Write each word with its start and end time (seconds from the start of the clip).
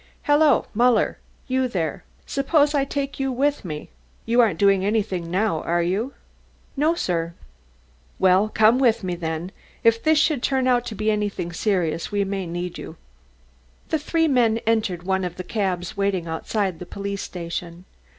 "Hello, 0.23 0.65
Muller; 0.73 1.19
you 1.47 1.67
there? 1.67 2.03
Suppose 2.25 2.73
I 2.73 2.85
take 2.85 3.19
you 3.19 3.31
with 3.31 3.63
me? 3.63 3.91
You 4.25 4.41
aren't 4.41 4.57
doing 4.57 4.83
anything 4.83 5.29
now, 5.29 5.61
are 5.61 5.83
you?" 5.83 6.15
"No, 6.75 6.95
sir. 6.95 7.35
"Well, 8.17 8.49
come 8.49 8.79
with 8.79 9.03
me, 9.03 9.13
then. 9.13 9.51
If 9.83 10.01
this 10.01 10.17
should 10.17 10.41
turn 10.41 10.65
out 10.67 10.87
to 10.87 10.95
be 10.95 11.11
anything 11.11 11.53
serious, 11.53 12.11
we 12.11 12.23
may 12.23 12.47
need 12.47 12.79
you." 12.79 12.95
The 13.89 13.99
three 13.99 14.27
men 14.27 14.57
entered 14.65 15.03
one 15.03 15.23
of 15.23 15.35
the 15.35 15.43
cabs 15.43 15.95
waiting 15.95 16.25
outside 16.27 16.79
the 16.79 16.87
police 16.87 17.21
station. 17.21 17.85